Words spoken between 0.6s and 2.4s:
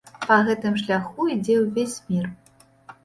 шляху ідзе ўвесь мір.